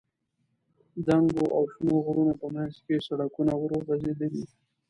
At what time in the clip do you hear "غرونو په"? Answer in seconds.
2.05-2.47